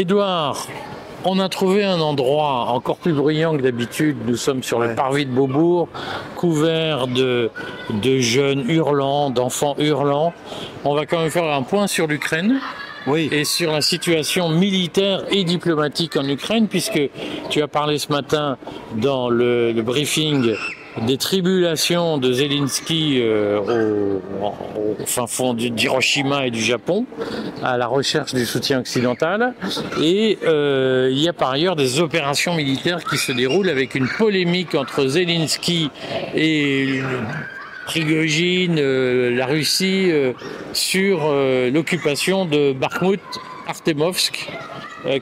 [0.00, 0.66] Édouard,
[1.26, 4.16] on a trouvé un endroit encore plus bruyant que d'habitude.
[4.26, 5.88] Nous sommes sur le parvis de Beaubourg,
[6.36, 7.50] couvert de,
[7.90, 10.32] de jeunes hurlants, d'enfants hurlants.
[10.86, 12.60] On va quand même faire un point sur l'Ukraine.
[13.06, 13.28] Oui.
[13.30, 17.10] Et sur la situation militaire et diplomatique en Ukraine, puisque
[17.50, 18.56] tu as parlé ce matin
[18.96, 20.54] dans le, le briefing
[21.06, 24.22] des tribulations de Zelensky euh, au,
[24.78, 27.06] au, fin fond d'Hiroshima et du Japon,
[27.62, 29.54] à la recherche du soutien occidental.
[30.02, 34.08] Et euh, il y a par ailleurs des opérations militaires qui se déroulent avec une
[34.08, 35.90] polémique entre Zelensky
[36.34, 37.00] et
[37.90, 40.32] Prigogine, euh, la Russie, euh,
[40.72, 43.20] sur euh, l'occupation de Bakhmut,
[43.66, 44.48] Artemovsk.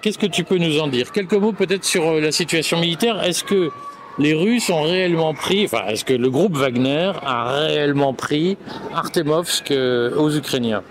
[0.02, 1.12] Qu'est-ce que tu peux nous en dire?
[1.12, 3.22] Quelques mots peut-être sur la situation militaire.
[3.22, 3.70] Est-ce que
[4.18, 8.56] les Russes ont réellement pris, enfin, est-ce que le groupe Wagner a réellement pris
[8.94, 10.82] Artemovsk aux Ukrainiens?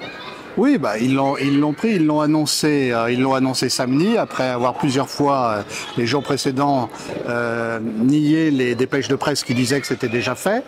[0.57, 4.17] Oui, bah, ils l'ont ils l'ont pris, ils l'ont annoncé, euh, ils l'ont annoncé samedi
[4.17, 5.63] après avoir plusieurs fois euh,
[5.97, 6.89] les jours précédents
[7.29, 10.63] euh, nié les dépêches de presse qui disaient que c'était déjà fait.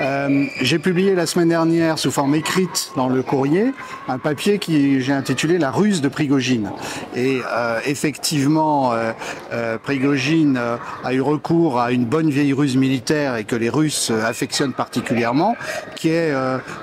[0.00, 3.72] Euh, j'ai publié la semaine dernière sous forme écrite dans le courrier
[4.06, 6.70] un papier qui j'ai intitulé La ruse de Prigogine.
[7.16, 10.60] Et euh, effectivement, euh, Prigogine
[11.04, 15.56] a eu recours à une bonne vieille ruse militaire et que les Russes affectionnent particulièrement,
[15.96, 16.32] qui est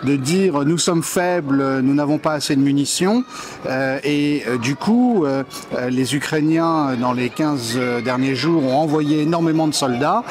[0.04, 3.24] de dire nous sommes faibles, nous n'avons pas de munitions.
[3.68, 5.44] Euh, et euh, du coup, euh,
[5.90, 10.24] les Ukrainiens, dans les 15 derniers jours, ont envoyé énormément de soldats,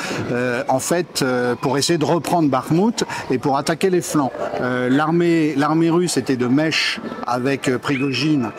[0.68, 1.24] en fait,
[1.60, 4.32] pour essayer de reprendre Bakhmut et pour attaquer les flancs.
[4.60, 8.50] l'armée, l'armée russe était de mèche avec Prigogine,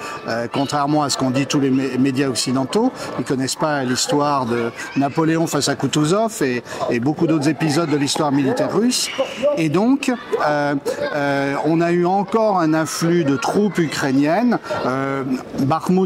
[0.51, 2.91] contrairement à ce qu'ont dit tous les médias occidentaux.
[3.19, 6.63] Ils connaissent pas l'histoire de Napoléon face à Kutuzov et,
[6.99, 9.09] beaucoup d'autres épisodes de l'histoire militaire russe.
[9.57, 10.11] Et donc,
[10.41, 14.57] on a eu encore un influx de troupes ukrainiennes.
[14.87, 15.23] Euh,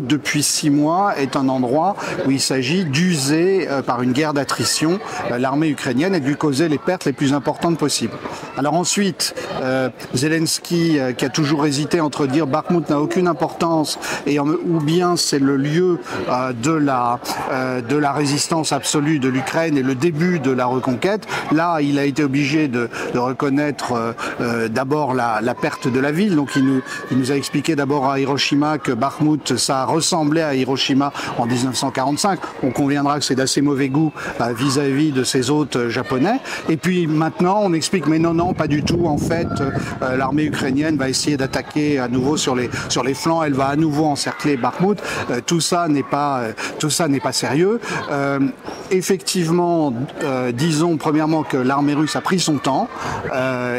[0.02, 1.96] depuis six mois, est un endroit
[2.26, 5.00] où il s'agit d'user euh, par une guerre d'attrition
[5.32, 8.14] euh, l'armée ukrainienne et de lui causer les pertes les plus importantes possibles.
[8.60, 13.98] Alors ensuite, euh, Zelensky, qui a toujours hésité entre dire Bakhmut n'a aucune importance
[14.28, 16.00] et ou bien c'est le lieu
[16.62, 17.22] de la
[17.88, 21.26] de la résistance absolue de l'Ukraine et le début de la reconquête.
[21.54, 24.16] Là, il a été obligé de, de reconnaître
[24.70, 26.36] d'abord la, la perte de la ville.
[26.36, 26.82] Donc il nous,
[27.12, 32.40] il nous a expliqué d'abord à Hiroshima que Bakhmut, ça ressemblait à Hiroshima en 1945.
[32.64, 34.12] On conviendra que c'est d'assez mauvais goût
[34.54, 36.40] vis-à-vis -vis de ses hôtes euh, japonais.
[36.68, 39.06] Et puis maintenant, on explique, mais non, non, pas du tout.
[39.06, 43.44] En fait, euh, l'armée ukrainienne va essayer d'attaquer à nouveau sur les, sur les flancs.
[43.44, 45.00] Elle va à nouveau encercler Bakhmut.
[45.32, 47.80] Euh, tout ça n'est pas, euh, tout ça n'est pas sérieux.
[48.12, 48.40] Euh,
[48.92, 49.94] effectivement,
[50.24, 52.88] euh, disons premièrement que l'armée russe a pris son temps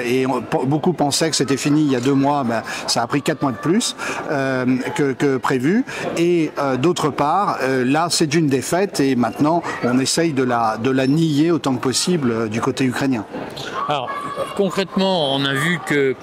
[0.05, 0.27] et
[0.67, 2.45] beaucoup pensaient que c'était fini il y a deux mois.
[2.45, 3.97] Ben, ça a pris quatre mois de plus
[4.31, 5.85] euh, que, prévu.
[6.17, 10.77] Et euh, d'autre part, euh, là, c'est une défaite et maintenant, on essaye de la,
[10.77, 13.25] de la nier autant que possible euh, du côté ukrainien.
[13.89, 14.09] Alors,
[14.61, 16.15] concrètement, on a vu que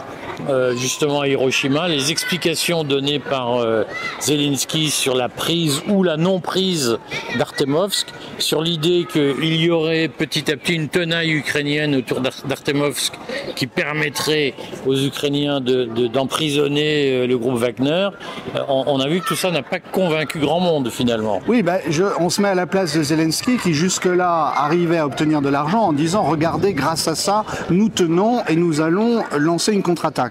[0.50, 3.84] euh, justement à Hiroshima, les explications données par euh,
[4.22, 6.98] Zelensky sur la prise ou la non-prise
[7.38, 13.14] d'Artemovsk, sur l'idée qu'il y aurait petit à petit une tenaille ukrainienne autour d'Artemovsk
[13.56, 14.53] qui permettrait
[14.86, 18.09] aux Ukrainiens d'emprisonner de, de, le groupe Wagner,
[18.56, 21.42] euh, on, on, a vu que tout ça n'a pas convaincu grand monde finalement.
[21.47, 25.06] Oui, ben, je, on se met à la place de Zelensky qui jusque-là arrivait à
[25.06, 29.74] obtenir de l'argent en disant regardez, grâce à ça, nous tenons et nous allons lancer
[29.74, 30.27] une contre-attaque.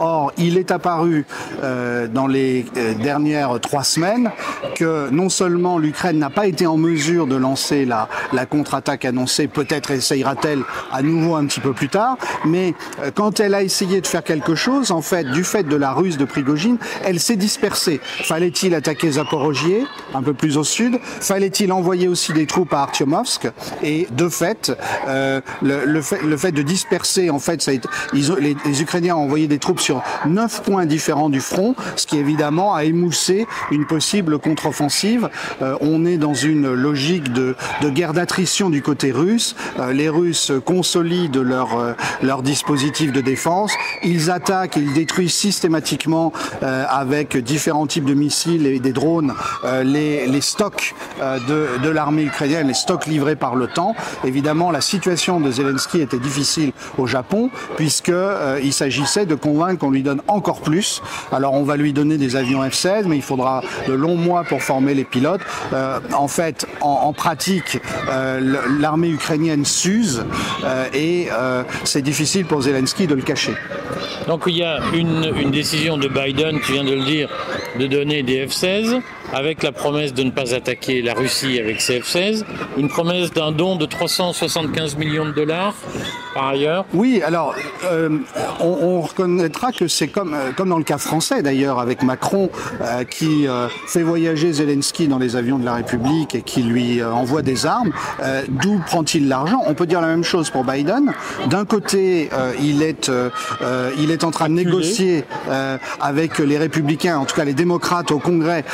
[0.00, 1.24] Or, il est apparu
[1.62, 4.30] euh, dans les euh, dernières trois semaines
[4.74, 8.08] que non seulement l'Ukraine n'a pas été en mesure de lancer la,
[8.46, 10.62] contre-attaque annoncée, peut-être essayera-t-elle
[10.92, 14.24] à nouveau un petit peu plus tard, mais euh, quand elle a essayé de faire
[14.24, 18.00] quelque chose, en fait, du fait de la ruse de Prigogine, elle s'est dispersée.
[18.02, 20.98] Fallait-il attaquer Zaporogier, un peu plus au sud?
[21.02, 23.48] Fallait-il envoyer aussi des troupes à Artyomovsk?
[23.82, 24.72] Et de fait,
[25.62, 27.66] le, fait, de disperser, en fait,
[28.12, 32.18] les, les Ukrainiens ont envoyé des troupes sur neuf points différents du front, ce qui
[32.18, 35.28] évidemment a émoussé une possible contre-offensive.
[35.60, 39.56] Euh, on est dans une logique de, de guerre d'attrition du côté russe.
[39.80, 43.72] Euh, les Russes consolident leur, euh, leur dispositif de défense.
[44.04, 46.32] Ils attaquent, ils détruisent systématiquement
[46.62, 49.34] euh, avec différents types de missiles et des drones
[49.82, 53.96] les, les stocks de, de l'armée ukrainienne, les stocks livrés par l'OTAN.
[54.24, 58.12] Évidemment, la situation de Zelensky était difficile au Japon puisque
[58.62, 61.02] il s'agissait de convaincre qu'on lui donne encore plus.
[61.32, 64.62] Alors on va lui donner des avions F-16, mais il faudra de longs mois pour
[64.62, 65.40] former les pilotes.
[65.72, 67.80] Euh, en fait, en, pratique,
[68.10, 70.24] euh, l'armée ukrainienne s'use
[70.64, 71.28] euh, et
[71.84, 73.54] c'est difficile pour Zelensky de le cacher.
[74.26, 77.28] Donc il y a une, une décision de Biden, tu viens de le dire,
[77.78, 79.00] de donner des F-16
[79.34, 82.44] avec la promesse de ne pas attaquer la Russie avec ces F-16,
[82.78, 85.74] une promesse d'un don de 375 millions de dollars
[86.34, 86.84] par ailleurs.
[86.94, 87.54] Oui, alors
[87.84, 88.18] euh,
[88.60, 92.50] on, on, reconnaîtra que c'est comme, euh, comme dans le cas français d'ailleurs avec Macron
[92.80, 97.02] euh, qui euh, fait voyager Zelensky dans les avions de la République et qui lui
[97.02, 97.92] envoie des armes.
[98.48, 99.62] D'où prend-il l'argent?
[99.66, 101.12] On peut dire la même chose pour Biden.
[101.48, 102.28] D'un côté,
[102.60, 103.10] il, est,
[103.98, 105.24] il est en train de négocier
[106.00, 108.64] avec les républicains, en tout cas les démocrates au Congrès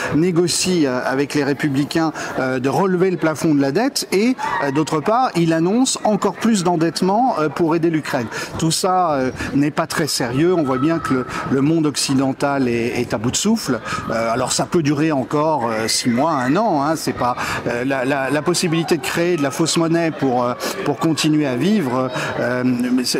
[0.50, 4.37] négocient avec les républicains de relever le plafond de la dette et
[4.75, 8.26] d'autre part, il annonce encore plus d'endettement pour aider l'Ukraine.
[8.58, 10.55] Tout ça euh, n'est pas très sérieux.
[10.55, 13.81] On voit bien que le, monde occidental est, à bout de souffle.
[14.11, 16.82] Euh, alors ça peut durer encore euh, six mois, un an.
[16.82, 17.37] Hein, C'est pas
[17.85, 20.47] la, la, la, possibilité de créer de la fausse monnaie pour
[20.85, 22.11] pour continuer à vivre.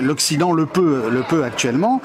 [0.03, 2.01] L'Occident le peut, le peut actuellement.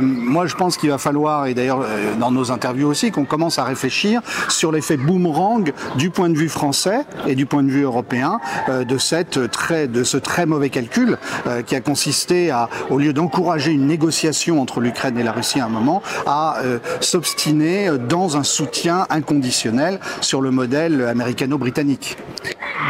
[0.00, 1.84] moi, je pense qu'il va falloir, et d'ailleurs
[2.18, 6.48] dans nos interviews aussi, qu'on commence à réfléchir sur l'effet boomerang du point de vue
[6.48, 11.18] français et du point de vue européen de cette très de ce très mauvais calcul
[11.46, 15.60] euh, qui a consisté à, au lieu d'encourager une négociation entre l'Ukraine et la Russie
[15.60, 22.16] à un moment, à euh, s'obstiner dans un soutien inconditionnel sur le modèle américano-britannique.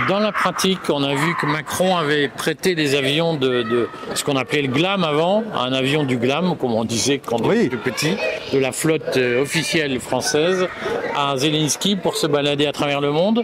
[0.08, 4.22] Dans la pratique, on a vu que Macron avait prêté des avions de, de ce
[4.22, 7.68] qu'on appelait le GLAM avant, un avion du GLAM, comme on disait quand on était
[7.68, 8.16] plus petit,
[8.52, 10.68] de la flotte euh, officielle française,
[11.16, 13.42] à Zelensky pour se balader à travers le monde.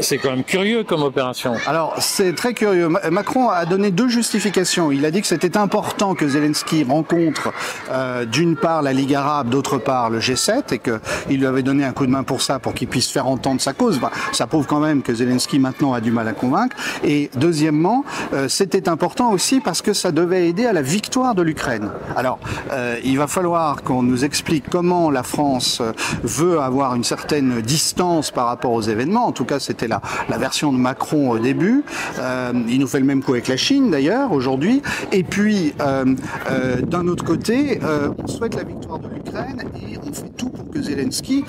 [0.00, 1.54] C'est quand même curieux comme opération.
[1.66, 2.88] Alors, c'est très curieux.
[3.10, 4.92] Macron a donné deux justifications.
[4.92, 7.52] Il a dit que c'était important que Zelensky rencontre
[7.90, 11.84] euh, d'une part la Ligue arabe, d'autre part le G7, et qu'il lui avait donné
[11.84, 14.00] un coup de main pour ça, pour qu'il puisse faire entendre sa cause.
[14.32, 16.76] Ça prouve quand même que Zelensky maintenant a du mal à convaincre.
[17.02, 21.42] Et deuxièmement, euh, c'était important aussi parce que ça devait aider à la victoire de
[21.42, 21.90] l'Ukraine.
[22.16, 22.38] Alors,
[22.72, 25.82] euh, il va falloir qu'on nous explique comment la France
[26.22, 29.26] veut avoir une certaine distance par rapport aux événements.
[29.26, 31.84] En tout cas, c'était la, la version de Macron au début.
[32.18, 34.82] Euh, il nous fait le même coup avec la Chine d'ailleurs aujourd'hui.
[35.12, 36.04] Et puis, euh,
[36.50, 37.80] euh, d'un autre côté,
[38.18, 41.44] on souhaite la victoire de l'Ukraine et on fait tout pour que Zelensky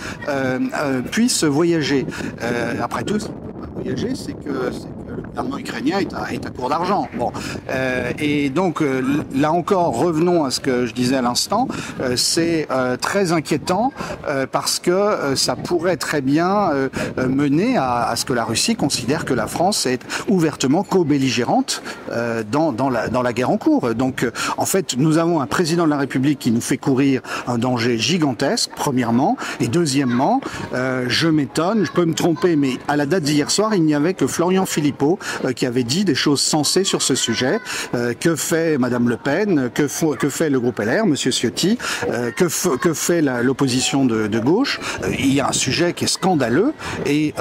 [1.12, 2.06] puisse voyager.
[2.82, 3.20] après tout,
[3.76, 4.72] voyager, c'est que,
[5.30, 7.08] le gouvernement ukrainien est à, court d'argent.
[7.18, 7.32] Bon,
[7.70, 11.68] euh, et donc euh, là encore, revenons à ce que je disais à l'instant,
[12.02, 12.68] euh, c'est
[13.02, 13.92] très inquiétant
[14.52, 16.72] parce que ça pourrait très bien
[17.18, 21.82] mener à, à, ce que la Russie considère que la France est ouvertement co-belligérante
[22.52, 23.94] dans, dans, la, dans la guerre en cours.
[23.96, 27.58] Donc en fait, nous avons un président de la République qui nous fait courir un
[27.58, 30.42] danger gigantesque, premièrement, et deuxièmement,
[30.74, 34.14] je m'étonne, je peux me tromper, mais à la date d'hier soir, il n'y avait
[34.14, 37.60] que Florian Philippot euh, qui avait dit des choses sensées sur ce sujet.
[37.94, 39.70] Euh, que fait Madame Le Pen?
[39.74, 39.84] Que,
[40.16, 41.78] que, fait le groupe LR, Monsieur Ciotti?
[42.10, 42.48] Euh, que,
[42.94, 44.80] fait l'opposition de, de, gauche?
[45.18, 46.74] Il y a un sujet qui est scandaleux.
[47.06, 47.34] Et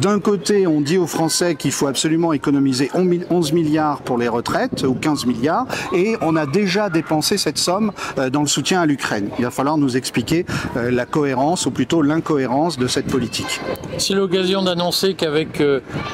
[0.00, 4.84] d'un côté, on dit aux Français qu'il faut absolument économiser 11 milliards pour les retraites
[4.84, 7.92] ou 15 milliards, et on a déjà dépensé cette somme
[8.30, 9.28] dans le soutien à l'Ukraine.
[9.38, 13.60] Il va falloir nous expliquer la cohérence ou plutôt l'incohérence de cette politique.
[13.98, 15.62] C'est l'occasion d'annoncer qu'avec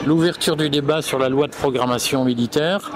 [0.06, 2.90] l'ouverture du débat sur la loi de programmation militaire,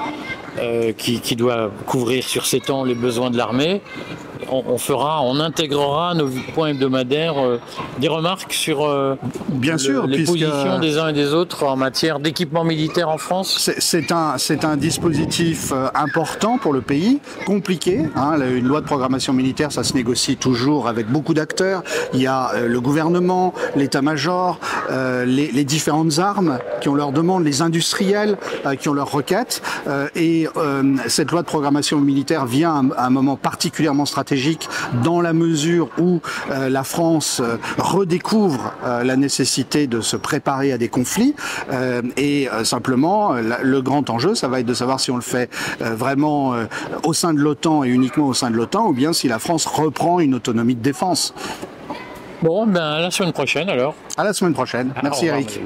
[0.58, 3.80] euh, qui, doit couvrir sur 7 ans les besoins de l'armée,
[4.52, 7.60] on, on, fera, on intégrera nos points hebdomadaires euh,
[7.98, 9.16] des remarques sur euh,
[9.48, 13.18] Bien le, sûr, les positions des uns et des autres en matière d'équipement militaire en
[13.18, 13.70] France.
[13.78, 18.02] C'est un, un dispositif euh, important pour le pays, compliqué.
[18.16, 21.82] Hein, une loi de programmation militaire, ça se négocie toujours avec beaucoup d'acteurs.
[22.12, 24.58] Il y a le gouvernement, l'état-major,
[24.90, 28.36] les, les, différentes armes qui ont leurs demandes, les industriels
[28.80, 29.62] qui ont leurs requêtes.
[30.14, 30.46] et
[31.06, 34.41] cette loi de programmation militaire vient à un moment particulièrement stratégique
[35.02, 36.20] dans la mesure où
[36.50, 37.42] la France
[37.78, 41.34] redécouvre la nécessité de se préparer à des conflits.
[42.16, 46.54] et simplement, le grand enjeu, ça va être de savoir si on le fait vraiment
[47.04, 49.66] au sein de l'OTAN et uniquement au sein de l'OTAN, ou bien si la France
[49.66, 51.34] reprend une autonomie de défense.
[52.42, 53.94] Bon, ben à la semaine prochaine alors.
[54.16, 54.92] À la semaine prochaine.
[55.02, 55.60] Merci Eric.